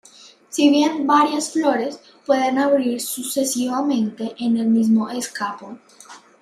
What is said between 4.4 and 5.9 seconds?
el mismo escapo.